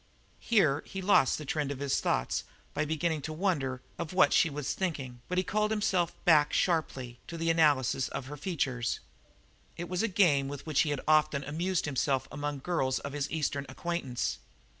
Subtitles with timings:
[0.39, 4.49] Here he lost the trend of his thoughts by beginning to wonder of what she
[4.49, 8.99] could be thinking, but he called himself back sharply to the analysis of her features.
[9.77, 13.13] It was a game with which he had often amused himself among the girls of
[13.13, 14.39] his eastern acquaintance.